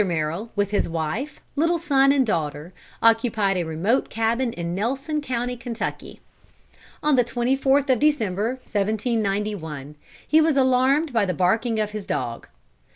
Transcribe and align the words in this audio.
Merrill, 0.03 0.49
with 0.55 0.71
his 0.71 0.89
wife, 0.89 1.41
little 1.55 1.77
son 1.77 2.11
and 2.11 2.25
daughter, 2.25 2.73
occupied 3.03 3.55
a 3.57 3.63
remote 3.63 4.09
cabin 4.09 4.51
in 4.53 4.73
Nelson 4.73 5.21
County, 5.21 5.55
Kentucky. 5.55 6.19
On 7.03 7.15
the 7.15 7.23
24th 7.23 7.87
of 7.87 7.99
December, 7.99 8.53
1791, 8.63 9.93
he 10.27 10.41
was 10.41 10.57
alarmed 10.57 11.13
by 11.13 11.23
the 11.23 11.35
barking 11.35 11.79
of 11.79 11.91
his 11.91 12.07
dog. 12.07 12.47